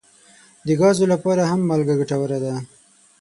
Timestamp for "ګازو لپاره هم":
0.81-1.59